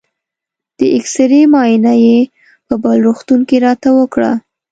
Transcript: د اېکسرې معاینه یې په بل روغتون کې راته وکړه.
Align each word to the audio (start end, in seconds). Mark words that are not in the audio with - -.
د 0.77 0.79
اېکسرې 0.95 1.41
معاینه 1.53 1.93
یې 2.03 2.17
په 2.67 2.73
بل 2.83 2.97
روغتون 3.05 3.39
کې 3.49 3.57
راته 3.65 3.89
وکړه. 3.99 4.31